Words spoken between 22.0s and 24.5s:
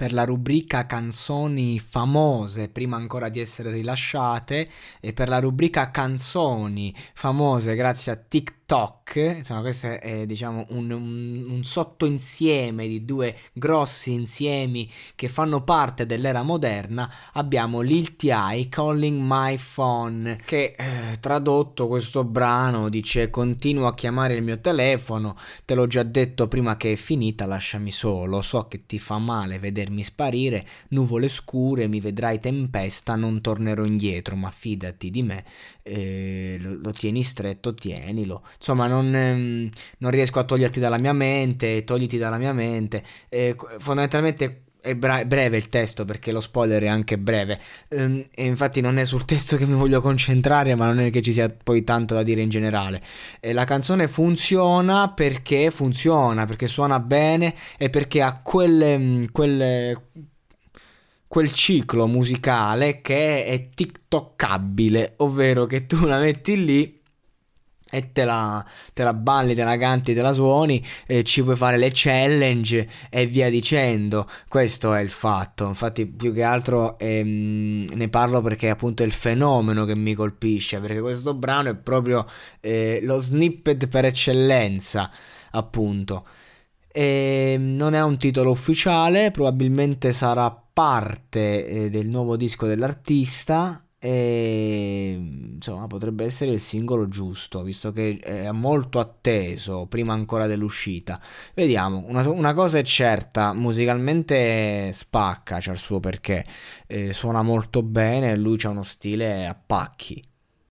brano dice continuo a chiamare il